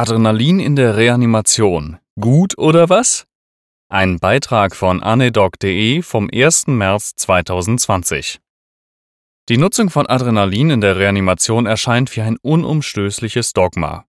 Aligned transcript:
Adrenalin 0.00 0.60
in 0.60 0.76
der 0.76 0.96
Reanimation. 0.96 1.98
Gut 2.18 2.56
oder 2.56 2.88
was? 2.88 3.26
Ein 3.90 4.18
Beitrag 4.18 4.74
von 4.74 5.02
anedoc.de 5.02 6.00
vom 6.00 6.30
1. 6.32 6.68
März 6.68 7.16
2020. 7.16 8.40
Die 9.50 9.58
Nutzung 9.58 9.90
von 9.90 10.06
Adrenalin 10.06 10.70
in 10.70 10.80
der 10.80 10.96
Reanimation 10.96 11.66
erscheint 11.66 12.16
wie 12.16 12.22
ein 12.22 12.38
unumstößliches 12.40 13.52
Dogma. 13.52 14.06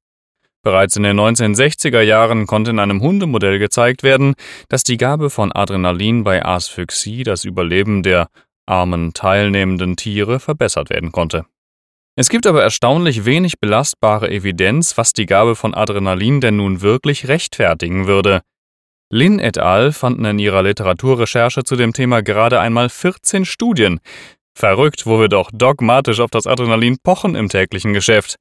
Bereits 0.63 0.96
in 0.96 1.04
den 1.04 1.19
1960er 1.19 2.00
Jahren 2.00 2.48
konnte 2.48 2.71
in 2.71 2.80
einem 2.80 3.02
Hundemodell 3.02 3.60
gezeigt 3.60 4.02
werden, 4.02 4.36
dass 4.70 4.86
die 4.86 4.96
Gabe 4.96 5.30
von 5.30 5.52
Adrenalin 5.52 6.23
bei 6.23 6.46
Asphyxie 6.46 7.23
das 7.23 7.44
Überleben 7.44 8.02
der 8.02 8.30
armen 8.66 9.12
teilnehmenden 9.12 9.98
Tiere 9.98 10.39
verbessert 10.39 10.89
werden 10.89 11.12
konnte. 11.12 11.46
Es 12.16 12.30
gibt 12.30 12.46
aber 12.46 12.62
erstaunlich 12.62 13.25
wenig 13.25 13.59
belastbare 13.59 14.30
Evidenz, 14.30 14.98
was 14.98 15.14
die 15.14 15.25
Gabe 15.25 15.55
von 15.55 15.73
Adrenalin 15.73 16.41
denn 16.41 16.57
nun 16.57 16.82
wirklich 16.82 17.27
rechtfertigen 17.27 18.05
würde. 18.05 18.41
Lin 19.09 19.40
et 19.40 19.58
al. 19.58 19.91
fanden 19.91 20.26
in 20.26 20.40
ihrer 20.40 20.63
Literaturrecherche 20.63 21.63
zu 21.63 21.76
dem 21.76 21.94
Thema 21.94 22.21
gerade 22.21 22.59
einmal 22.59 22.90
14 22.90 23.45
Studien. 23.45 23.99
Verrückt, 24.58 25.05
wo 25.05 25.20
wir 25.20 25.30
doch 25.30 25.52
dogmatisch 25.54 26.20
auf 26.20 26.32
das 26.32 26.48
Adrenalin 26.48 26.98
pochen 27.02 27.35
im 27.35 27.49
täglichen 27.49 27.94
Geschäft. 27.94 28.35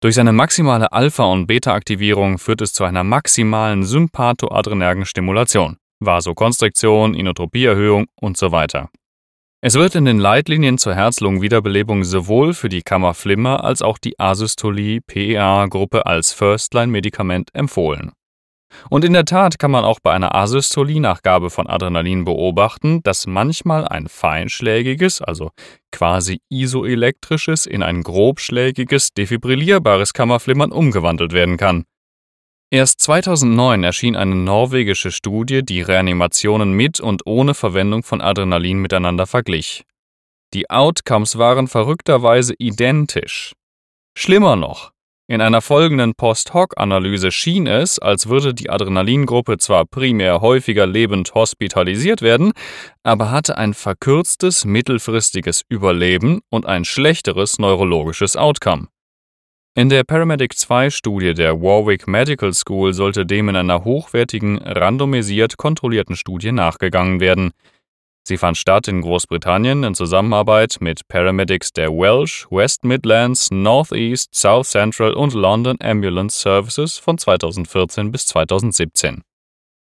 Durch 0.00 0.14
seine 0.14 0.32
maximale 0.32 0.92
Alpha- 0.92 1.24
und 1.24 1.46
Beta-Aktivierung 1.46 2.38
führt 2.38 2.60
es 2.60 2.72
zu 2.72 2.84
einer 2.84 3.02
maximalen 3.02 3.84
sympathoadrenergen 3.84 5.06
Stimulation, 5.06 5.78
Vasokonstriktion, 6.00 7.14
Inotropieerhöhung 7.14 8.06
und 8.20 8.36
so 8.36 8.52
weiter. 8.52 8.90
Es 9.62 9.74
wird 9.74 9.94
in 9.94 10.04
den 10.04 10.18
Leitlinien 10.18 10.76
zur 10.76 10.94
Herz-Lungen-Wiederbelebung 10.94 12.04
sowohl 12.04 12.52
für 12.52 12.68
die 12.68 12.82
Kammerflimmer 12.82 13.64
als 13.64 13.80
auch 13.80 13.96
die 13.96 14.18
Asystolie-PEA-Gruppe 14.20 16.04
als 16.04 16.32
First-Line-Medikament 16.32 17.48
empfohlen. 17.54 18.12
Und 18.90 19.04
in 19.04 19.14
der 19.14 19.24
Tat 19.24 19.58
kann 19.58 19.70
man 19.70 19.84
auch 19.84 19.98
bei 20.00 20.12
einer 20.12 20.34
Asystolie 20.34 21.00
nach 21.00 21.22
Gabe 21.22 21.48
von 21.48 21.66
Adrenalin 21.66 22.24
beobachten, 22.24 23.02
dass 23.02 23.26
manchmal 23.26 23.88
ein 23.88 24.08
feinschlägiges, 24.08 25.22
also 25.22 25.50
quasi 25.90 26.40
isoelektrisches, 26.50 27.64
in 27.64 27.82
ein 27.82 28.02
grobschlägiges, 28.02 29.14
defibrillierbares 29.14 30.12
Kammerflimmern 30.12 30.70
umgewandelt 30.70 31.32
werden 31.32 31.56
kann. 31.56 31.84
Erst 32.76 33.00
2009 33.00 33.84
erschien 33.84 34.16
eine 34.16 34.34
norwegische 34.34 35.10
Studie, 35.10 35.64
die 35.64 35.80
Reanimationen 35.80 36.72
mit 36.74 37.00
und 37.00 37.22
ohne 37.24 37.54
Verwendung 37.54 38.02
von 38.02 38.20
Adrenalin 38.20 38.82
miteinander 38.82 39.26
verglich. 39.26 39.84
Die 40.52 40.68
Outcomes 40.68 41.38
waren 41.38 41.68
verrückterweise 41.68 42.52
identisch. 42.58 43.54
Schlimmer 44.14 44.56
noch, 44.56 44.90
in 45.26 45.40
einer 45.40 45.62
folgenden 45.62 46.16
Post-Hoc-Analyse 46.16 47.32
schien 47.32 47.66
es, 47.66 47.98
als 47.98 48.28
würde 48.28 48.52
die 48.52 48.68
Adrenalingruppe 48.68 49.56
zwar 49.56 49.86
primär 49.86 50.42
häufiger 50.42 50.86
lebend 50.86 51.34
hospitalisiert 51.34 52.20
werden, 52.20 52.52
aber 53.02 53.30
hatte 53.30 53.56
ein 53.56 53.72
verkürztes 53.72 54.66
mittelfristiges 54.66 55.62
Überleben 55.70 56.42
und 56.50 56.66
ein 56.66 56.84
schlechteres 56.84 57.58
neurologisches 57.58 58.36
Outcome. 58.36 58.88
In 59.78 59.90
der 59.90 60.04
Paramedic-2-Studie 60.04 61.34
der 61.34 61.60
Warwick 61.60 62.08
Medical 62.08 62.54
School 62.54 62.94
sollte 62.94 63.26
dem 63.26 63.50
in 63.50 63.56
einer 63.56 63.84
hochwertigen, 63.84 64.56
randomisiert 64.56 65.58
kontrollierten 65.58 66.16
Studie 66.16 66.50
nachgegangen 66.50 67.20
werden. 67.20 67.50
Sie 68.26 68.38
fand 68.38 68.56
statt 68.56 68.88
in 68.88 69.02
Großbritannien 69.02 69.84
in 69.84 69.94
Zusammenarbeit 69.94 70.78
mit 70.80 71.06
Paramedics 71.08 71.74
der 71.74 71.90
Welsh, 71.90 72.46
West 72.50 72.84
Midlands, 72.84 73.50
North 73.50 73.92
East, 73.92 74.34
South 74.34 74.70
Central 74.70 75.12
und 75.12 75.34
London 75.34 75.76
Ambulance 75.82 76.40
Services 76.40 76.96
von 76.96 77.18
2014 77.18 78.10
bis 78.10 78.24
2017. 78.28 79.20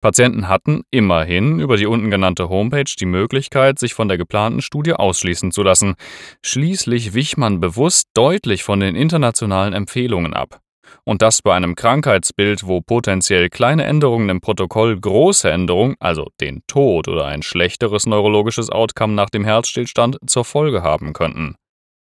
Patienten 0.06 0.46
hatten 0.46 0.84
immerhin 0.92 1.58
über 1.58 1.76
die 1.76 1.88
unten 1.88 2.12
genannte 2.12 2.48
Homepage 2.48 2.84
die 2.96 3.06
Möglichkeit, 3.06 3.80
sich 3.80 3.92
von 3.92 4.06
der 4.06 4.16
geplanten 4.16 4.62
Studie 4.62 4.92
ausschließen 4.92 5.50
zu 5.50 5.64
lassen. 5.64 5.96
Schließlich 6.44 7.12
wich 7.14 7.36
man 7.36 7.58
bewusst 7.58 8.10
deutlich 8.14 8.62
von 8.62 8.78
den 8.78 8.94
internationalen 8.94 9.72
Empfehlungen 9.72 10.32
ab. 10.32 10.60
Und 11.02 11.22
das 11.22 11.42
bei 11.42 11.56
einem 11.56 11.74
Krankheitsbild, 11.74 12.68
wo 12.68 12.82
potenziell 12.82 13.48
kleine 13.48 13.82
Änderungen 13.82 14.28
im 14.28 14.40
Protokoll 14.40 14.96
große 14.96 15.50
Änderungen, 15.50 15.96
also 15.98 16.28
den 16.40 16.62
Tod 16.68 17.08
oder 17.08 17.24
ein 17.24 17.42
schlechteres 17.42 18.06
neurologisches 18.06 18.70
Outcome 18.70 19.14
nach 19.14 19.30
dem 19.30 19.42
Herzstillstand, 19.42 20.18
zur 20.24 20.44
Folge 20.44 20.84
haben 20.84 21.14
könnten. 21.14 21.56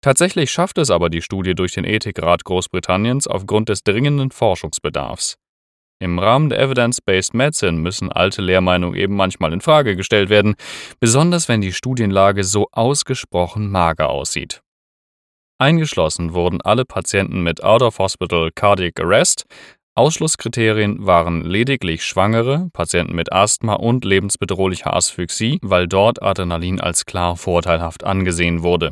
Tatsächlich 0.00 0.50
schafft 0.50 0.78
es 0.78 0.90
aber 0.90 1.10
die 1.10 1.20
Studie 1.20 1.54
durch 1.54 1.74
den 1.74 1.84
Ethikrat 1.84 2.44
Großbritanniens 2.44 3.26
aufgrund 3.26 3.68
des 3.68 3.84
dringenden 3.84 4.30
Forschungsbedarfs. 4.30 5.36
Im 6.02 6.18
Rahmen 6.18 6.48
der 6.48 6.58
Evidence-Based 6.58 7.32
Medicine 7.32 7.78
müssen 7.78 8.10
alte 8.10 8.42
Lehrmeinungen 8.42 8.98
eben 8.98 9.14
manchmal 9.14 9.52
in 9.52 9.60
Frage 9.60 9.94
gestellt 9.94 10.30
werden, 10.30 10.56
besonders 10.98 11.48
wenn 11.48 11.60
die 11.60 11.72
Studienlage 11.72 12.42
so 12.42 12.66
ausgesprochen 12.72 13.70
mager 13.70 14.10
aussieht. 14.10 14.62
Eingeschlossen 15.58 16.34
wurden 16.34 16.60
alle 16.60 16.84
Patienten 16.84 17.44
mit 17.44 17.62
Out-of-Hospital 17.62 18.50
Cardiac 18.52 18.98
Arrest. 18.98 19.44
Ausschlusskriterien 19.94 21.06
waren 21.06 21.42
lediglich 21.44 22.04
Schwangere, 22.04 22.68
Patienten 22.72 23.14
mit 23.14 23.32
Asthma 23.32 23.74
und 23.74 24.04
lebensbedrohlicher 24.04 24.92
Asphyxie, 24.96 25.60
weil 25.62 25.86
dort 25.86 26.20
Adrenalin 26.20 26.80
als 26.80 27.06
klar 27.06 27.36
vorteilhaft 27.36 28.02
angesehen 28.02 28.64
wurde. 28.64 28.90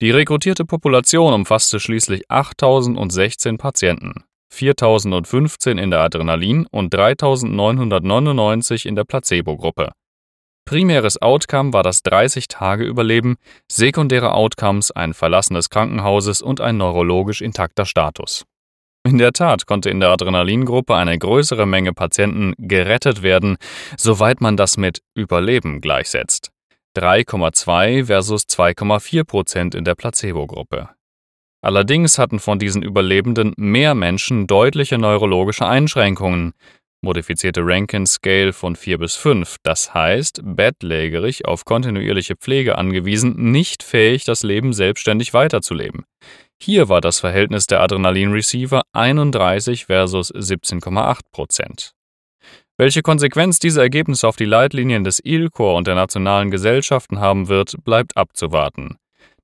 Die 0.00 0.10
rekrutierte 0.10 0.64
Population 0.64 1.32
umfasste 1.32 1.78
schließlich 1.78 2.28
8016 2.28 3.56
Patienten. 3.56 4.24
4015 4.50 5.78
in 5.78 5.90
der 5.90 6.00
Adrenalin- 6.00 6.66
und 6.70 6.92
3999 6.92 8.86
in 8.86 8.96
der 8.96 9.04
Placebo-Gruppe. 9.04 9.92
Primäres 10.64 11.20
Outcome 11.20 11.72
war 11.72 11.82
das 11.82 12.04
30-Tage-Überleben, 12.04 13.36
sekundäre 13.66 14.34
Outcomes 14.34 14.90
ein 14.90 15.14
Verlassen 15.14 15.54
des 15.54 15.70
Krankenhauses 15.70 16.42
und 16.42 16.60
ein 16.60 16.76
neurologisch 16.76 17.40
intakter 17.40 17.86
Status. 17.86 18.44
In 19.02 19.18
der 19.18 19.32
Tat 19.32 19.66
konnte 19.66 19.88
in 19.88 19.98
der 19.98 20.10
Adrenalingruppe 20.10 20.94
eine 20.94 21.18
größere 21.18 21.66
Menge 21.66 21.94
Patienten 21.94 22.52
gerettet 22.58 23.22
werden, 23.22 23.56
soweit 23.96 24.40
man 24.40 24.56
das 24.56 24.76
mit 24.76 25.00
Überleben 25.14 25.80
gleichsetzt. 25.80 26.50
3,2 26.96 28.06
versus 28.06 28.42
2,4 28.42 29.24
Prozent 29.24 29.74
in 29.74 29.84
der 29.84 29.94
Placebo-Gruppe. 29.94 30.90
Allerdings 31.62 32.18
hatten 32.18 32.38
von 32.38 32.58
diesen 32.58 32.82
Überlebenden 32.82 33.52
mehr 33.56 33.94
Menschen 33.94 34.46
deutliche 34.46 34.96
neurologische 34.96 35.66
Einschränkungen, 35.66 36.52
modifizierte 37.02 37.60
Rankin 37.62 38.06
Scale 38.06 38.52
von 38.52 38.76
4 38.76 38.98
bis 38.98 39.16
5, 39.16 39.56
das 39.62 39.92
heißt 39.92 40.40
bettlägerig 40.42 41.46
auf 41.46 41.64
kontinuierliche 41.64 42.36
Pflege 42.36 42.78
angewiesen, 42.78 43.34
nicht 43.50 43.82
fähig, 43.82 44.24
das 44.24 44.42
Leben 44.42 44.72
selbstständig 44.72 45.34
weiterzuleben. 45.34 46.04
Hier 46.62 46.88
war 46.88 47.00
das 47.00 47.20
Verhältnis 47.20 47.66
der 47.66 47.80
Adrenalin-Receiver 47.80 48.82
31 48.92 49.86
versus 49.86 50.32
17,8 50.34 51.20
Prozent. 51.32 51.92
Welche 52.76 53.02
Konsequenz 53.02 53.58
diese 53.58 53.82
Ergebnisse 53.82 54.26
auf 54.26 54.36
die 54.36 54.46
Leitlinien 54.46 55.04
des 55.04 55.20
ILCOR 55.22 55.76
und 55.76 55.86
der 55.86 55.94
nationalen 55.94 56.50
Gesellschaften 56.50 57.20
haben 57.20 57.48
wird, 57.48 57.76
bleibt 57.84 58.16
abzuwarten. 58.16 58.96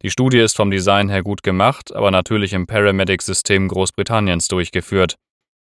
Die 0.07 0.13
Studie 0.13 0.39
ist 0.39 0.55
vom 0.55 0.71
Design 0.71 1.09
her 1.09 1.25
gut 1.25 1.43
gemacht, 1.43 1.93
aber 1.93 2.13
natürlich 2.13 2.53
im 2.53 2.69
Paramedic-System 2.69 3.67
Großbritanniens 3.67 4.47
durchgeführt. 4.47 5.17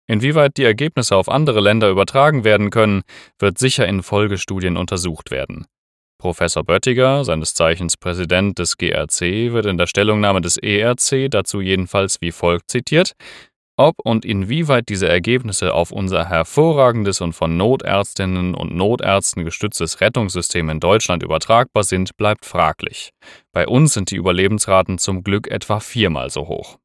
Inwieweit 0.09 0.57
die 0.57 0.65
Ergebnisse 0.65 1.15
auf 1.15 1.29
andere 1.29 1.61
Länder 1.61 1.89
übertragen 1.89 2.43
werden 2.43 2.71
können, 2.71 3.03
wird 3.39 3.59
sicher 3.59 3.87
in 3.87 4.03
Folgestudien 4.03 4.77
untersucht 4.77 5.31
werden. 5.31 5.67
Professor 6.19 6.65
Böttiger, 6.65 7.25
seines 7.25 7.55
Zeichens 7.55 7.97
Präsident 7.97 8.59
des 8.59 8.77
GRC, 8.77 9.53
wird 9.53 9.67
in 9.67 9.79
der 9.79 9.87
Stellungnahme 9.87 10.41
des 10.41 10.57
ERC 10.57 11.31
dazu 11.31 11.61
jedenfalls 11.61 12.21
wie 12.21 12.33
folgt 12.33 12.73
zitiert 12.73 13.15
ob 13.77 13.97
und 14.05 14.25
inwieweit 14.25 14.89
diese 14.89 15.09
Ergebnisse 15.09 15.75
auf 15.75 15.91
unser 15.91 16.29
hervorragendes 16.29 17.21
und 17.21 17.33
von 17.33 17.57
Notärztinnen 17.57 18.55
und 18.55 18.75
Notärzten 18.75 19.45
gestütztes 19.45 20.01
Rettungssystem 20.01 20.69
in 20.71 20.81
Deutschland 20.81 21.23
übertragbar 21.23 21.85
sind, 21.85 22.17
bleibt 22.17 22.47
fraglich. 22.47 23.11
Bei 23.53 23.67
uns 23.67 23.95
sind 23.95 24.11
die 24.11 24.17
Überlebensraten 24.17 24.99
zum 24.99 25.23
Glück 25.23 25.49
etwa 25.49 25.81
viermal 25.81 26.31
so 26.31 26.49
hoch. 26.49 26.79